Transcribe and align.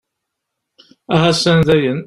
Ahasan 1.15 1.59
dayen! 1.67 1.99